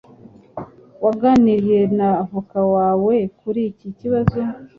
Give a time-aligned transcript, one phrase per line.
[1.03, 4.39] Waganiriye na avoka wawe kuri iki kibazo?